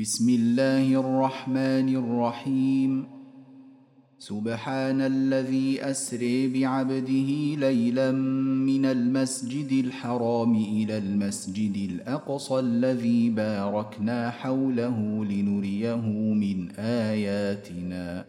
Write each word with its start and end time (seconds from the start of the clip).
بسم 0.00 0.28
الله 0.28 1.00
الرحمن 1.00 1.96
الرحيم. 1.96 3.04
سبحان 4.18 5.00
الذي 5.00 5.84
أسري 5.84 6.48
بعبده 6.48 7.30
ليلا 7.68 8.12
من 8.12 8.84
المسجد 8.84 9.72
الحرام 9.84 10.54
إلى 10.54 10.98
المسجد 10.98 11.90
الأقصى 11.90 12.58
الذي 12.58 13.30
باركنا 13.30 14.30
حوله 14.30 15.24
لنريه 15.24 16.06
من 16.34 16.70
آياتنا. 16.78 18.24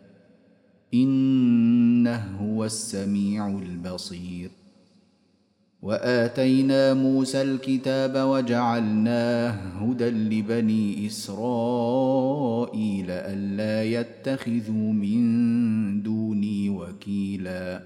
إنه 0.94 2.38
هو 2.42 2.66
السميع 2.66 3.48
البصير. 3.48 4.63
وآتينا 5.84 6.94
موسى 6.94 7.42
الكتاب 7.42 8.28
وجعلناه 8.28 9.52
هدى 9.52 10.10
لبني 10.10 11.08
إسرائيل 11.08 13.06
ألا 13.10 13.84
يتخذوا 13.84 14.94
من 14.94 16.04
دوني 16.04 16.70
وكيلا. 16.70 17.84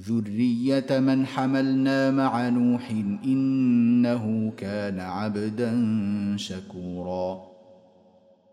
ذرية 0.00 0.86
من 0.90 1.26
حملنا 1.26 2.10
مع 2.10 2.48
نوح 2.48 2.90
إنه 3.24 4.52
كان 4.56 5.00
عبدا 5.00 5.72
شكورا. 6.36 7.49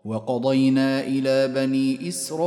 وقضينا 0.08 1.00
إلى 1.00 1.48
بني 1.54 2.08
إسرائيل 2.08 2.44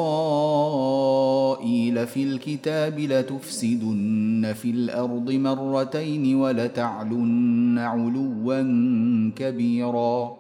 في 2.08 2.24
الكتاب 2.24 3.00
لتفسدن 3.00 4.54
في 4.62 4.70
الأرض 4.70 5.32
مرتين 5.32 6.36
ولتعلن 6.36 7.78
علوا 7.78 8.62
كبيرا. 9.36 10.38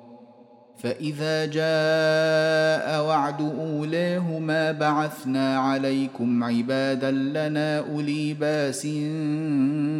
فإذا 0.77 1.45
جاء 1.45 3.05
وعد 3.05 3.41
أولاهما 3.41 4.71
بعثنا 4.71 5.57
عليكم 5.57 6.43
عبادا 6.43 7.11
لنا 7.11 7.79
أولي 7.79 8.33
بأس 8.33 8.87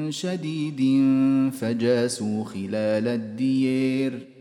شديد 0.10 0.82
فجاسوا 1.52 2.44
خلال 2.44 3.08
الدير 3.08 4.41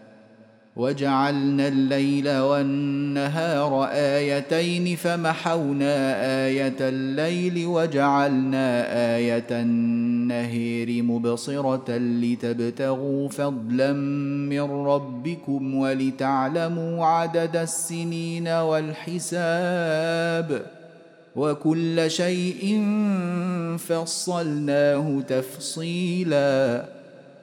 وجعلنا 0.75 1.67
الليل 1.67 2.29
والنهار 2.29 3.89
آيتين 3.91 4.95
فمحونا 4.95 6.25
آية 6.45 6.75
الليل 6.79 7.65
وجعلنا 7.65 8.85
آية 9.15 9.47
النهير 9.51 11.03
مبصرة 11.03 11.97
لتبتغوا 11.97 13.29
فضلا 13.29 13.93
من 14.49 14.61
ربكم 14.61 15.75
ولتعلموا 15.75 17.05
عدد 17.05 17.55
السنين 17.55 18.47
والحساب 18.47 19.91
وكل 21.35 22.11
شيء 22.11 22.85
فصلناه 23.77 25.21
تفصيلا 25.27 26.85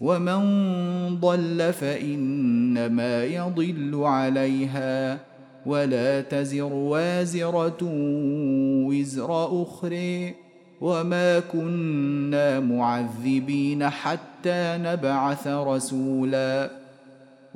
ومن 0.00 0.40
ضل 1.20 1.72
فإنما 1.72 3.24
يضل 3.24 4.00
عليها 4.04 5.18
ولا 5.66 6.20
تزر 6.20 6.72
وازرة 6.72 7.78
وزر 8.88 9.62
أخرى 9.62 10.34
وما 10.80 11.40
كنا 11.40 12.60
معذبين 12.60 13.88
حتى 13.88 14.78
نبعث 14.82 15.46
رسولا 15.46 16.70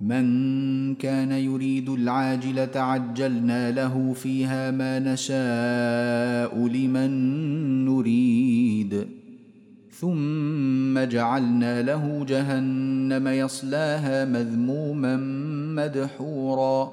من 0.00 0.94
كان 0.94 1.32
يريد 1.32 1.88
العاجلة 1.88 2.70
عجلنا 2.76 3.70
له 3.70 4.12
فيها 4.12 4.70
ما 4.70 4.98
نشاء 4.98 6.68
لمن 6.68 7.10
نريد. 7.84 9.08
ثم 10.00 10.98
جعلنا 10.98 11.82
له 11.82 12.24
جهنم 12.28 13.28
يصلاها 13.28 14.24
مذموما 14.24 15.16
مدحورا. 15.76 16.92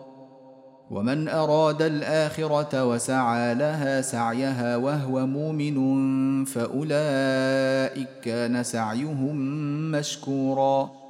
ومن 0.91 1.27
أراد 1.27 1.81
الآخرة 1.81 2.85
وسعى 2.85 3.53
لها 3.55 4.01
سعيها 4.01 4.77
وهو 4.77 5.27
مؤمن 5.27 6.45
فأولئك 6.45 8.07
كان 8.23 8.63
سعيهم 8.63 9.35
مشكورا. 9.91 11.04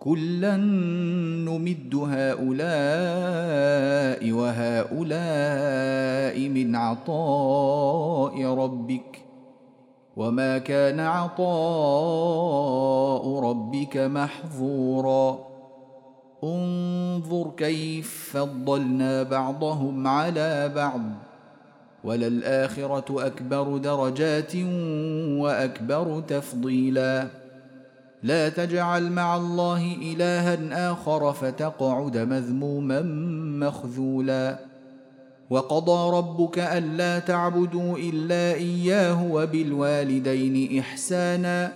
كلا 0.00 0.56
نمد 0.56 1.94
هؤلاء 1.94 2.46
وهؤلاء 4.32 5.68
من 6.48 6.76
عطاء 6.76 8.44
ربك 8.44 9.22
وما 10.16 10.58
كان 10.58 11.00
عطاء 11.00 11.44
ربك 13.40 13.96
محظورا. 13.96 15.38
انظر 16.44 17.50
كيف 17.56 18.36
فضلنا 18.36 19.22
بعضهم 19.22 20.06
على 20.06 20.72
بعض 20.76 21.02
وللآخرة 22.04 23.26
أكبر 23.26 23.76
درجات 23.76 24.56
وأكبر 25.40 26.20
تفضيلا. 26.20 27.45
لا 28.26 28.48
تجعل 28.48 29.12
مع 29.12 29.36
الله 29.36 29.96
إلها 30.02 30.92
آخر 30.92 31.32
فتقعد 31.32 32.16
مذموما 32.16 33.02
مخذولا. 33.66 34.58
وقضى 35.50 36.16
ربك 36.16 36.58
ألا 36.58 37.18
تعبدوا 37.18 37.98
إلا 37.98 38.54
إياه 38.54 39.32
وبالوالدين 39.32 40.78
إحسانا. 40.78 41.72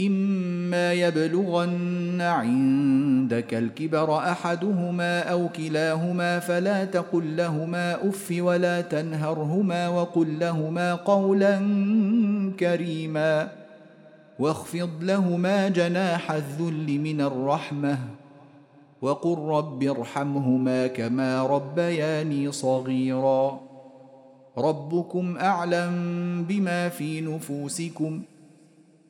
إما 0.00 0.92
يبلغن 0.92 2.20
عندك 2.20 3.54
الكبر 3.54 4.18
أحدهما 4.18 5.20
أو 5.20 5.48
كلاهما 5.48 6.38
فلا 6.38 6.84
تقل 6.84 7.36
لهما 7.36 8.08
أف 8.08 8.34
ولا 8.38 8.80
تنهرهما 8.80 9.88
وقل 9.88 10.38
لهما 10.38 10.94
قولا 10.94 11.58
كريما. 12.60 13.59
واخفض 14.40 14.90
لهما 15.00 15.68
جناح 15.68 16.32
الذل 16.32 16.98
من 16.98 17.20
الرحمة 17.20 17.98
وقل 19.02 19.38
رب 19.38 19.82
ارحمهما 19.82 20.86
كما 20.86 21.42
ربياني 21.42 22.52
صغيرا. 22.52 23.60
ربكم 24.58 25.36
أعلم 25.36 25.92
بما 26.48 26.88
في 26.88 27.20
نفوسكم. 27.20 28.22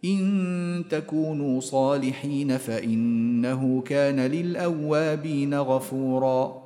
إن 0.05 0.85
تكونوا 0.91 1.61
صالحين 1.61 2.59
فإنه 2.59 3.83
كان 3.87 4.21
للأوابين 4.21 5.55
غفورا. 5.55 6.63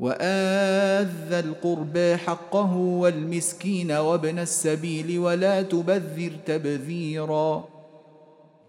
وآذ 0.00 1.32
القربى 1.32 2.16
حقه 2.16 2.76
والمسكين 2.76 3.92
وابن 3.92 4.38
السبيل 4.38 5.18
ولا 5.18 5.62
تبذر 5.62 6.32
تبذيرا. 6.46 7.75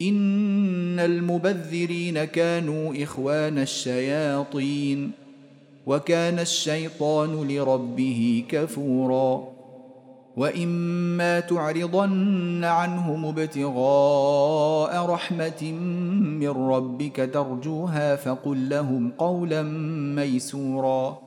إن 0.02 1.00
المبذرين 1.00 2.24
كانوا 2.24 3.04
إخوان 3.04 3.58
الشياطين 3.58 5.12
وكان 5.86 6.40
الشيطان 6.40 7.48
لربه 7.48 8.44
كفورا 8.50 9.58
وإما 10.38 11.40
تعرضن 11.40 12.64
عنهم 12.64 13.26
ابتغاء 13.26 15.06
رحمة 15.06 15.72
من 16.42 16.50
ربك 16.50 17.30
ترجوها 17.34 18.16
فقل 18.16 18.70
لهم 18.70 19.12
قولا 19.18 19.64
ميسورا 20.16 21.27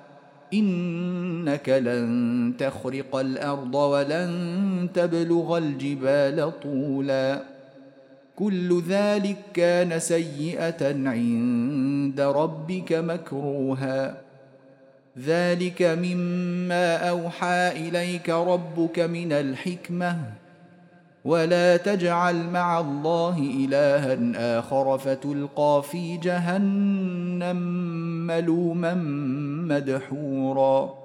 إنك 0.53 1.69
لن 1.69 2.53
تخرق 2.59 3.15
الأرض 3.15 3.75
ولن 3.75 4.89
تبلغ 4.93 5.57
الجبال 5.57 6.51
طولا. 6.63 7.43
كل 8.35 8.81
ذلك 8.81 9.37
كان 9.53 9.99
سيئة 9.99 11.07
عند 11.09 12.21
ربك 12.21 12.93
مكروها. 12.93 14.17
ذلك 15.19 15.81
مما 15.81 17.09
أوحى 17.09 17.71
إليك 17.87 18.29
ربك 18.29 18.99
من 18.99 19.31
الحكمة. 19.31 20.40
ولا 21.25 21.77
تجعل 21.77 22.49
مع 22.49 22.79
الله 22.79 23.37
الها 23.39 24.59
اخر 24.59 24.97
فتلقى 24.97 25.83
في 25.91 26.17
جهنم 26.17 27.57
ملوما 28.27 28.93
مدحورا 29.69 31.01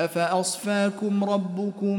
افاصفاكم 0.00 1.24
ربكم 1.24 1.96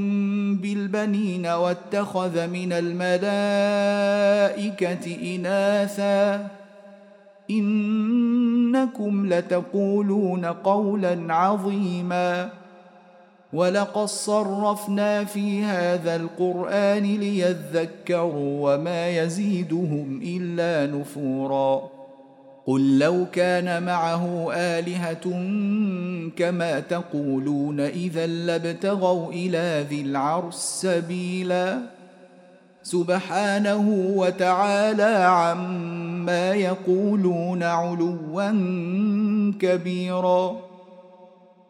بالبنين 0.55 1.47
واتخذ 1.47 2.47
من 2.47 2.73
الملائكه 2.73 3.75
اناثا 5.35 6.47
انكم 7.49 9.33
لتقولون 9.33 10.45
قولا 10.45 11.33
عظيما 11.33 12.49
ولقد 13.53 14.05
صرفنا 14.05 15.23
في 15.23 15.63
هذا 15.63 16.15
القرآن 16.15 17.03
ليذكروا 17.03 18.75
وما 18.75 19.07
يزيدهم 19.09 20.21
إلا 20.23 20.97
نفورا. 20.97 21.89
قل 22.67 22.99
لو 22.99 23.25
كان 23.31 23.83
معه 23.83 24.51
آلهة 24.53 25.27
كما 26.35 26.79
تقولون 26.79 27.79
إذا 27.79 28.27
لابتغوا 28.27 29.31
إلى 29.31 29.85
ذي 29.89 30.01
العرش 30.01 30.53
سبيلا. 30.55 31.79
سبحانه 32.83 34.13
وتعالى 34.15 35.15
عما 35.25 36.53
يقولون 36.53 37.63
علوا 37.63 38.51
كبيرا. 39.59 40.57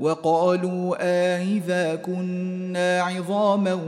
وقالوا 0.00 0.96
آئذا 1.00 1.94
كنا 1.94 3.00
عظاما 3.00 3.78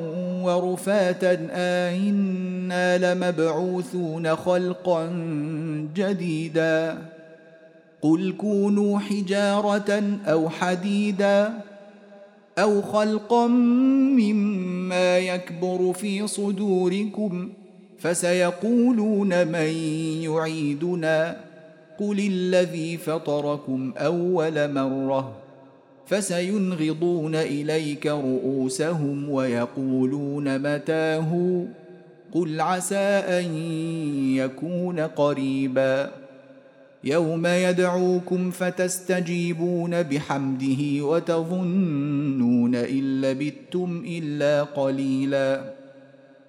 ورفاتا 0.45 1.49
آئنا 1.53 3.15
لمبعوثون 3.15 4.37
خلقا 4.37 5.07
جديدا. 5.95 6.99
قل 8.03 8.35
كونوا 8.39 8.99
حجارة 8.99 10.19
أو 10.27 10.49
حديدا 10.49 11.51
أو 12.59 12.83
خلقا 12.83 13.47
مما 13.47 15.19
يكبر 15.19 15.93
في 15.93 16.27
صدوركم 16.27 17.49
فسيقولون 17.99 19.49
من 19.49 19.73
يعيدنا. 20.23 21.37
قل 22.01 22.19
الذي 22.19 22.97
فطركم 22.97 23.93
أول 23.97 24.73
مرة. 24.73 25.42
فسينغضون 26.07 27.35
إليك 27.35 28.07
رؤوسهم 28.07 29.29
ويقولون 29.29 30.59
متاه؟ 30.59 31.65
قل 32.33 32.61
عسى 32.61 32.97
أن 32.97 33.57
يكون 34.37 35.01
قريبا. 35.01 36.11
يوم 37.05 37.47
يدعوكم 37.47 38.51
فتستجيبون 38.51 40.03
بحمده 40.03 41.05
وتظنون 41.05 42.75
إن 42.75 43.21
لبثتم 43.21 44.05
إلا 44.09 44.63
قليلا. 44.63 45.75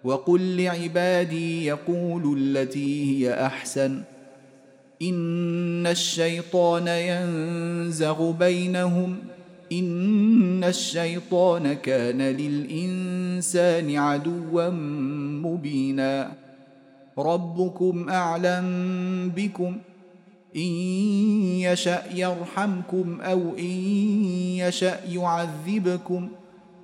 وقل 0.04 0.64
لعبادي 0.64 1.66
يقولوا 1.66 2.36
التي 2.36 3.26
هي 3.26 3.46
أحسن. 3.46 4.02
إن 5.02 5.88
الشيطان 5.88 6.88
ينزغ 6.88 8.32
بينهم 8.32 9.18
ان 9.72 10.64
الشيطان 10.64 11.74
كان 11.74 12.22
للانسان 12.22 13.96
عدوا 13.96 14.70
مبينا. 15.44 16.32
ربكم 17.18 18.10
اعلم 18.10 19.32
بكم 19.36 19.78
ان 20.56 20.62
يشا 21.62 22.04
يرحمكم 22.14 23.22
أو 23.22 23.42
ان 23.60 23.66
يشا 24.58 25.00
يعذبكم 25.10 26.30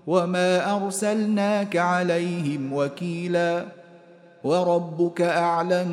وما 0.08 0.76
ارسلناك 0.76 1.78
عليهم 1.78 2.74
وكيلا. 2.74 3.66
وربك 4.44 5.22
اعلم 5.22 5.90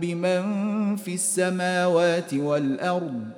بمن 0.00 0.96
في 0.96 1.14
السماوات 1.14 2.34
والارض 2.34 3.37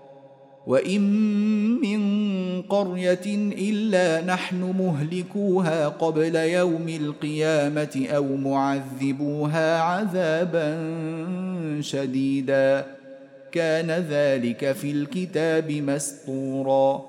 وان 0.67 1.01
من 1.81 2.01
قريه 2.61 3.25
الا 3.57 4.25
نحن 4.25 4.61
مهلكوها 4.79 5.87
قبل 5.87 6.35
يوم 6.35 6.89
القيامه 6.89 8.07
أو 8.15 8.35
معذبوها 8.35 9.81
عذابا 9.81 10.77
شديدا 11.81 12.85
كان 13.51 13.91
ذلك 13.91 14.71
في 14.71 14.91
الكتاب 14.91 15.71
مسطورا 15.71 17.05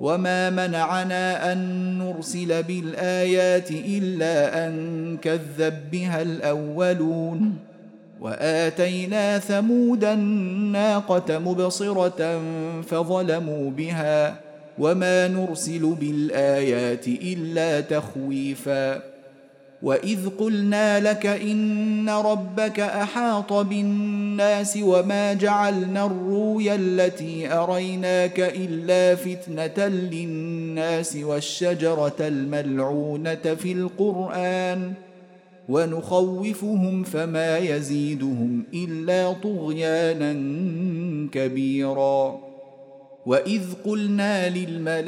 وما 0.00 0.50
منعنا 0.50 1.52
ان 1.52 1.58
نرسل 1.98 2.62
بالايات 2.62 3.70
الا 3.70 4.68
ان 4.68 5.16
كذب 5.16 5.90
بها 5.92 6.22
الاولون 6.22 7.71
وآتينا 8.22 9.38
ثمود 9.38 10.04
الناقة 10.04 11.38
مبصرة 11.38 12.40
فظلموا 12.82 13.70
بها 13.70 14.40
وما 14.78 15.28
نرسل 15.28 15.96
بالآيات 16.00 17.08
إلا 17.08 17.80
تخويفا 17.80 19.02
وإذ 19.82 20.28
قلنا 20.28 21.00
لك 21.00 21.26
إن 21.26 22.10
ربك 22.10 22.80
أحاط 22.80 23.52
بالناس 23.52 24.78
وما 24.82 25.32
جعلنا 25.32 26.06
الرويا 26.06 26.74
التي 26.74 27.52
أريناك 27.52 28.40
إلا 28.40 29.14
فتنة 29.14 29.86
للناس 29.86 31.16
والشجرة 31.16 32.16
الملعونة 32.20 33.34
في 33.34 33.72
القرآن 33.72 34.92
ونخوفهم 35.68 37.02
فما 37.02 37.58
يزيدهم 37.58 38.64
إلا 38.74 39.32
طغيانا 39.32 40.32
كبيرا. 41.32 42.40
وإذ 43.26 43.62
قلنا 43.84 44.48
للملائكة 44.48 45.04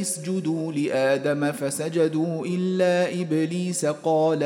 اسجدوا 0.00 0.72
لآدم 0.72 1.52
فسجدوا 1.52 2.46
إلا 2.46 3.20
إبليس 3.22 3.86
قال 3.86 4.42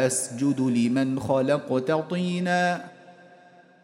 آسجد 0.00 0.60
لمن 0.60 1.20
خلقت 1.20 1.92
طينا. 2.10 2.95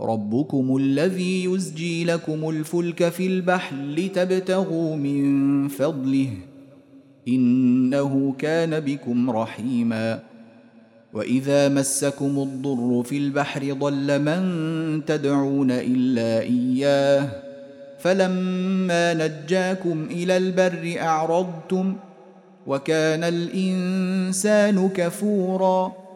ربكم 0.00 0.76
الذي 0.76 1.44
يزجي 1.44 2.04
لكم 2.04 2.48
الفلك 2.48 3.08
في 3.08 3.26
البحر 3.26 3.76
لتبتغوا 3.76 4.96
من 4.96 5.68
فضله. 5.68 6.30
إنه 7.28 8.34
كان 8.38 8.80
بكم 8.80 9.30
رحيما. 9.30 10.20
وإذا 11.12 11.68
مسكم 11.68 12.38
الضر 12.38 13.02
في 13.02 13.18
البحر 13.18 13.72
ضل 13.72 14.22
من 14.22 15.04
تدعون 15.04 15.70
إلا 15.70 16.40
إياه. 16.40 17.28
فلما 17.98 19.14
نجاكم 19.14 20.06
إلى 20.10 20.36
البر 20.36 20.96
أعرضتم. 21.00 21.96
وكان 22.66 23.24
الإنسان 23.24 24.88
كفورا. 24.88 26.07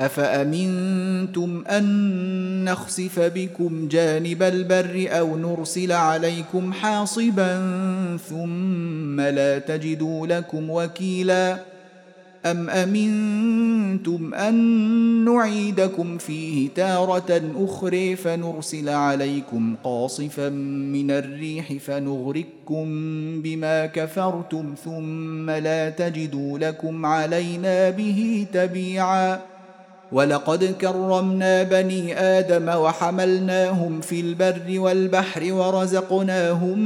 أفأمنتم 0.00 1.64
أن 1.70 2.64
نخسف 2.64 3.20
بكم 3.20 3.88
جانب 3.88 4.42
البر 4.42 5.06
أو 5.10 5.36
نرسل 5.36 5.92
عليكم 5.92 6.72
حاصبا 6.72 7.56
ثم 8.28 9.20
لا 9.20 9.58
تجدوا 9.58 10.26
لكم 10.26 10.70
وكيلا؟ 10.70 11.58
أم 12.46 12.70
أمنتم 12.70 14.34
أن 14.34 14.54
نعيدكم 15.24 16.18
فيه 16.18 16.68
تارة 16.74 17.42
أخرى 17.56 18.16
فنرسل 18.16 18.88
عليكم 18.88 19.74
قاصفا 19.84 20.48
من 20.48 21.10
الريح 21.10 21.72
فنغرقكم 21.72 22.86
بما 23.42 23.86
كفرتم 23.86 24.74
ثم 24.84 25.50
لا 25.50 25.90
تجدوا 25.90 26.58
لكم 26.58 27.06
علينا 27.06 27.90
به 27.90 28.46
تبيعا؟ 28.52 29.55
ولقد 30.12 30.74
كرمنا 30.80 31.62
بني 31.62 32.20
آدم 32.20 32.68
وحملناهم 32.68 34.00
في 34.00 34.20
البر 34.20 34.80
والبحر 34.80 35.52
ورزقناهم 35.52 36.78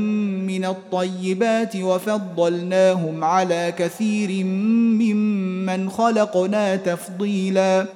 من 0.46 0.64
الطيبات 0.64 1.76
وفضلناهم 1.76 3.24
على 3.24 3.72
كثير 3.78 4.44
ممن 4.44 5.90
خلقنا 5.90 6.76
تفضيلا. 6.76 7.86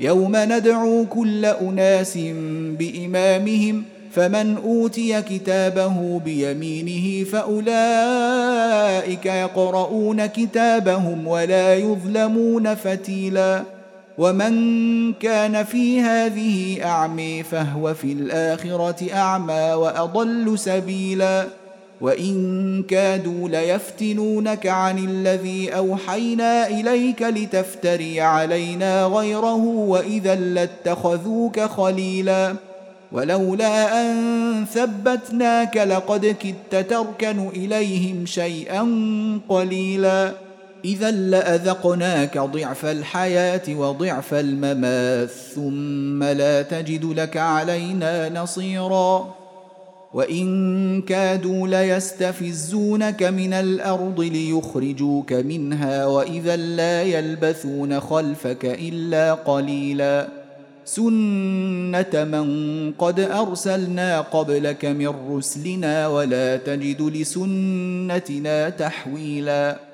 يوم 0.00 0.32
ندعو 0.36 1.06
كل 1.06 1.44
أناس 1.44 2.18
بإمامهم 2.78 3.82
فمن 4.12 4.56
أوتي 4.56 5.22
كتابه 5.22 6.20
بيمينه 6.24 7.24
فأولئك 7.24 9.26
يقرؤون 9.26 10.26
كتابهم 10.26 11.26
ولا 11.26 11.74
يظلمون 11.74 12.74
فتيلا. 12.74 13.73
ومن 14.18 15.12
كان 15.12 15.64
في 15.64 16.00
هذه 16.00 16.84
اعمي 16.84 17.42
فهو 17.42 17.94
في 17.94 18.12
الاخره 18.12 19.12
اعمى 19.12 19.72
واضل 19.72 20.58
سبيلا 20.58 21.46
وان 22.00 22.82
كادوا 22.82 23.48
ليفتنونك 23.48 24.66
عن 24.66 24.98
الذي 24.98 25.70
اوحينا 25.76 26.68
اليك 26.68 27.22
لتفتري 27.22 28.20
علينا 28.20 29.04
غيره 29.06 29.64
واذا 29.64 30.34
لاتخذوك 30.34 31.60
خليلا 31.60 32.54
ولولا 33.12 34.00
ان 34.00 34.64
ثبتناك 34.74 35.76
لقد 35.76 36.26
كدت 36.26 36.90
تركن 36.90 37.48
اليهم 37.48 38.26
شيئا 38.26 38.88
قليلا 39.48 40.32
إذا 40.84 41.10
لأذقناك 41.10 42.38
ضعف 42.38 42.84
الحياة 42.84 43.62
وضعف 43.68 44.34
الممات 44.34 45.30
ثم 45.54 46.24
لا 46.24 46.62
تجد 46.62 47.04
لك 47.04 47.36
علينا 47.36 48.42
نصيرا. 48.42 49.34
وإن 50.14 51.02
كادوا 51.02 51.68
ليستفزونك 51.68 53.22
من 53.22 53.52
الأرض 53.52 54.20
ليخرجوك 54.20 55.32
منها 55.32 56.06
وإذا 56.06 56.56
لا 56.56 57.02
يلبثون 57.02 58.00
خلفك 58.00 58.64
إلا 58.64 59.34
قليلا. 59.34 60.28
سنة 60.84 62.24
من 62.24 62.92
قد 62.92 63.20
أرسلنا 63.20 64.20
قبلك 64.20 64.84
من 64.84 65.14
رسلنا 65.30 66.06
ولا 66.06 66.56
تجد 66.56 67.02
لسنتنا 67.02 68.68
تحويلا. 68.68 69.93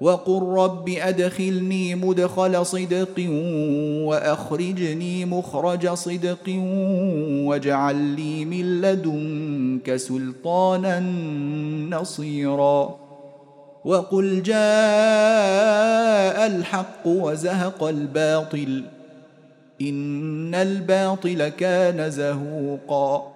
وقل 0.00 0.42
رب 0.42 0.88
أدخلني 0.88 1.94
مدخل 1.94 2.66
صدق 2.66 3.28
وأخرجني 4.06 5.24
مخرج 5.24 5.88
صدق 5.88 6.48
واجعل 7.46 7.96
لي 7.96 8.44
من 8.44 8.80
لدنك 8.80 9.96
سلطانا 9.96 11.00
نصيرا. 11.90 12.96
وقل 13.84 14.42
جاء 14.42 14.56
الحق 16.46 17.06
وزهق 17.06 17.84
الباطل 17.84 18.84
إن 19.80 20.54
الباطل 20.54 21.48
كان 21.48 22.10
زهوقا. 22.10 23.35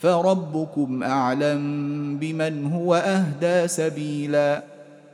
فربكم 0.00 1.02
اعلم 1.02 1.62
بمن 2.20 2.72
هو 2.72 2.94
اهدى 2.94 3.68
سبيلا 3.68 4.62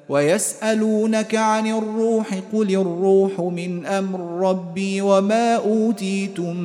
ويسالونك 0.08 1.34
عن 1.34 1.66
الروح 1.66 2.40
قل 2.52 2.70
الروح 2.70 3.40
من 3.40 3.86
أمر 3.86 4.48
ربي 4.50 5.00
وما 5.00 5.54
اوتيتم 5.54 6.56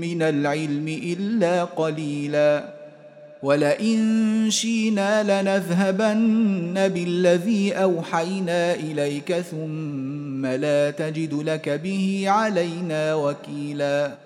من 0.00 0.22
العلم 0.22 0.88
الا 0.88 1.64
قليلا 1.64 2.76
ولئن 3.42 4.46
شينا 4.50 5.22
لنذهبن 5.22 6.88
بالذي 6.88 7.72
اوحينا 7.72 8.74
اليك 8.74 9.32
ثم 9.32 10.46
لا 10.46 10.90
تجد 10.90 11.34
لك 11.34 11.68
به 11.68 12.24
علينا 12.26 13.14
وكيلا 13.14 14.25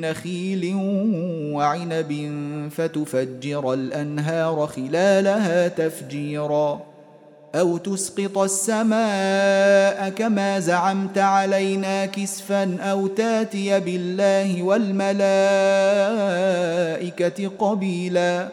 نخيل 0.00 0.72
وعنب 1.54 2.30
فتفجر 2.76 3.74
الأنهار 3.74 4.66
خلالها 4.66 5.68
تفجيرا 5.68 6.80
أو 7.54 7.76
تسقط 7.76 8.38
السماء 8.38 10.08
كما 10.08 10.60
زعمت 10.60 11.18
علينا 11.18 12.06
كسفا 12.06 12.76
أو 12.80 13.06
تاتي 13.06 13.80
بالله 13.80 14.62
والملائكة 14.62 15.26
قبيلا 17.58 18.48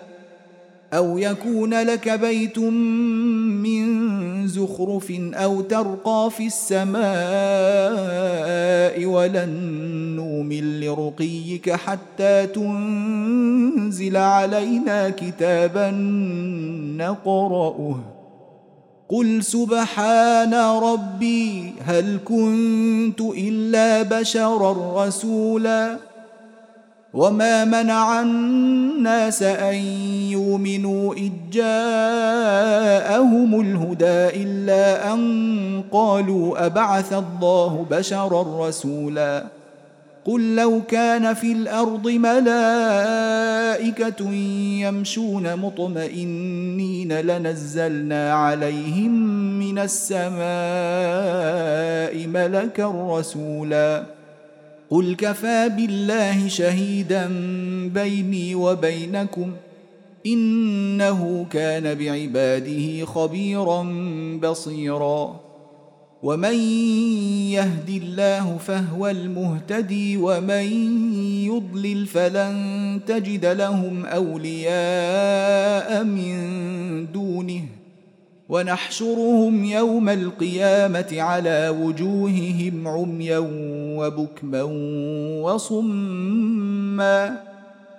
أو 0.93 1.17
يكون 1.17 1.73
لك 1.73 2.09
بيت 2.09 2.59
من 2.59 4.02
زخرف 4.47 5.11
أو 5.33 5.61
ترقى 5.61 6.29
في 6.37 6.47
السماء 6.47 7.03
ولن 9.05 9.49
نؤمن 10.15 10.79
لرقيك 10.79 11.71
حتى 11.71 12.47
تنزل 12.47 14.17
علينا 14.17 15.09
كتابا 15.09 15.91
نقرأه. 16.97 17.99
قل 19.09 19.43
سبحان 19.43 20.53
ربي 20.53 21.73
هل 21.85 22.19
كنت 22.25 23.21
إلا 23.21 24.01
بشرا 24.01 25.05
رسولا؟ 25.05 26.12
وما 27.13 27.65
منع 27.65 28.21
الناس 28.21 29.43
ان 29.43 29.75
يؤمنوا 30.31 31.13
اذ 31.13 31.31
جاءهم 31.51 32.71
الهدى 33.61 34.43
الا 34.43 35.13
ان 35.13 35.83
قالوا 35.91 36.65
ابعث 36.65 37.13
الله 37.13 37.85
بشرا 37.91 38.67
رسولا 38.67 39.45
قل 40.25 40.55
لو 40.55 40.81
كان 40.87 41.33
في 41.33 41.51
الأرض 41.51 42.07
ملائكه 42.07 42.41
يمشون 44.81 45.55
مطمئنين 45.55 47.13
لنزلنا 47.13 48.33
عليهم 48.33 49.11
من 49.59 49.79
السماء 49.79 50.33
ملكا 52.27 52.93
رسولا 53.09 54.03
قل 54.93 55.15
كفى 55.15 55.69
بالله 55.77 56.47
شهيدا 56.47 57.27
بيني 57.93 58.55
وبينكم 58.55 59.51
إنه 60.25 61.45
كان 61.51 61.93
بعباده 61.93 63.05
خبيرا 63.05 63.83
بصيرا. 64.43 65.39
ومن 66.23 66.55
يهد 67.49 67.89
الله 67.89 68.57
فهو 68.57 69.07
المهتدي 69.07 70.17
ومن 70.17 70.65
يضلل 71.45 72.07
فلن 72.07 72.99
تجد 73.07 73.45
لهم 73.45 74.05
أولياء 74.05 76.03
من 76.03 76.37
دونه. 77.11 77.82
ونحشرهم 78.53 79.65
يوم 79.65 80.09
القيامة 80.09 81.07
على 81.11 81.69
وجوههم 81.69 82.87
عميا 82.87 83.39
وبكما 83.97 84.63
وصما. 85.41 87.37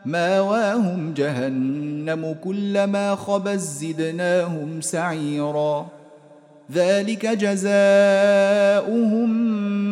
ماواهم 0.06 1.14
جهنم 1.16 2.36
كلما 2.44 3.14
خبت 3.14 3.58
زدناهم 3.58 4.80
سعيرا. 4.80 5.86
ذلك 6.72 7.26
جزاؤهم 7.26 7.74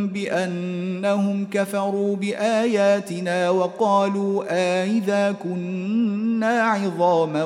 بأنهم 0.09 1.47
كفروا 1.51 2.17
بآياتنا 2.17 3.51
وقالوا 3.51 4.45
أإذا 4.49 5.35
كنا 5.43 6.63
عظاما 6.63 7.45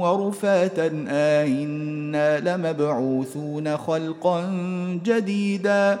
ورفاتا 0.00 1.04
أإنا 1.08 2.40
لمبعوثون 2.40 3.76
خلقا 3.76 4.44
جديدا 5.04 5.98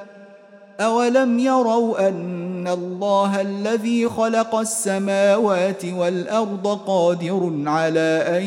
أولم 0.80 1.38
يروا 1.38 2.08
أن 2.08 2.51
الله 2.68 3.40
الذي 3.40 4.08
خلق 4.08 4.54
السماوات 4.54 5.84
والارض 5.84 6.66
قادر 6.66 7.52
على 7.66 8.24
ان 8.38 8.42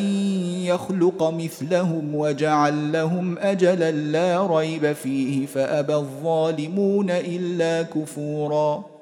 يخلق 0.66 1.24
مثلهم 1.24 2.16
وجعل 2.16 2.92
لهم 2.92 3.38
اجلا 3.38 3.92
لا 3.92 4.48
ريب 4.48 4.94
فيه 4.94 5.46
فابى 5.46 5.96
الظالمون 5.96 7.12
الا 7.12 7.82
كفورا 7.82 8.96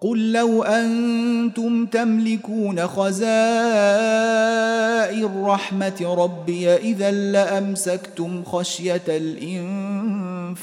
قل 0.00 0.32
لو 0.32 0.62
أنتم 0.62 1.86
تملكون 1.86 2.86
خزائن 2.86 3.22
رحمه 5.44 6.14
ربي 6.18 6.74
اذا 6.74 7.10
لامسكتم 7.10 8.44
خشيه 8.44 9.02
الانفاق 9.08 10.62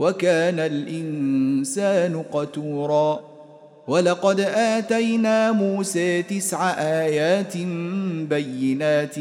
وكان 0.00 0.58
الإنسان 0.58 2.22
قتورا. 2.32 3.20
ولقد 3.88 4.40
آتينا 4.40 5.52
موسى 5.52 6.22
تسع 6.22 6.70
آيات 6.70 7.56
بينات 8.28 9.14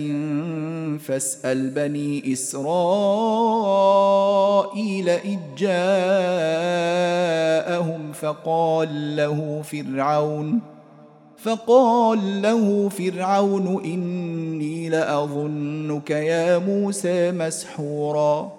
فاسأل 1.02 1.70
بني 1.70 2.34
إسرائيل 2.34 2.70
إذ 5.10 5.40
جاءهم 5.58 5.72
فقال 8.12 9.16
له 9.16 9.62
فرعون 9.62 10.60
فقال 11.38 12.42
له 12.42 12.90
فرعون 12.90 13.82
إني 13.86 14.90
لأظنك 14.90 16.10
يا 16.10 16.58
موسى 16.58 17.32
مسحورا. 17.32 18.59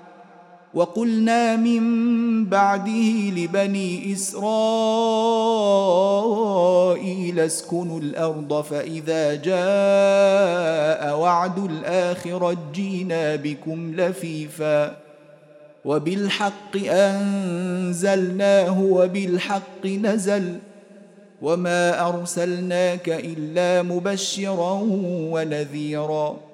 وقلنا 0.73 1.55
من 1.55 2.45
بعده 2.45 3.29
لبني 3.35 4.13
إسرائيل 4.13 4.49
اسكنوا 7.39 7.99
الأرض 7.99 8.61
فإذا 8.61 9.35
جاء 9.35 11.19
وعد 11.19 11.59
الآخرة 11.59 12.57
جينا 12.73 13.35
بكم 13.35 13.93
لفيفا 13.95 14.97
وبالحق 15.85 16.77
أنزلناه 16.89 18.81
وبالحق 18.81 19.85
نزل 19.85 20.57
وما 21.41 22.09
أرسلناك 22.09 23.09
إلا 23.09 23.81
مبشرا 23.81 24.79
ونذيرا 25.31 26.50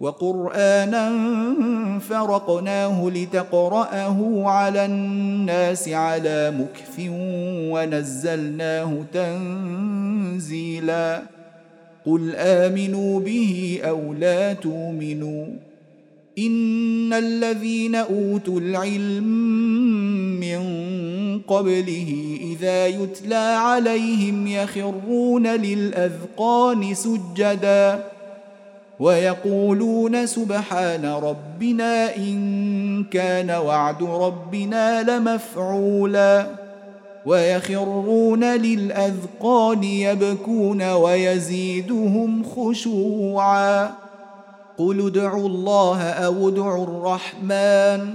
وقرآنا 0.00 1.12
فرقناه 1.98 3.10
لتقرأه 3.10 4.42
على 4.46 4.84
الناس 4.84 5.88
على 5.88 6.50
مكث 6.50 7.00
ونزلناه 7.72 9.04
تنزيلا. 9.12 11.22
قل 12.06 12.34
آمنوا 12.36 13.20
به 13.20 13.80
أو 13.84 14.12
لا 14.12 14.52
تؤمنوا. 14.52 15.46
إن 16.38 17.12
الذين 17.12 17.94
أوتوا 17.94 18.60
العلم 18.60 19.24
من 20.40 20.60
قبله 21.38 22.38
إذا 22.40 22.86
يتلى 22.86 23.34
عليهم 23.34 24.46
يخرون 24.46 25.46
للأذقان 25.46 26.94
سجدا 26.94 28.15
ويقولون 29.00 30.26
سبحان 30.26 31.06
ربنا 31.06 32.16
إن 32.16 33.04
كان 33.04 33.50
وعد 33.50 34.02
ربنا 34.02 35.02
لمفعولا 35.02 36.46
ويخرون 37.26 38.44
للأذقان 38.44 39.84
يبكون 39.84 40.82
ويزيدهم 40.82 42.44
خشوعا 42.44 43.90
قل 44.78 45.06
ادعوا 45.06 45.48
الله 45.48 46.02
أو 46.02 46.48
ادعوا 46.48 46.84
الرحمن 46.84 48.14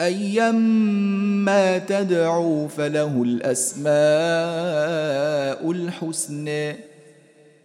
ايما 0.00 1.78
تدعوا 1.78 2.68
فله 2.68 3.22
الأسماء 3.22 3.92
الحسن 5.70 6.74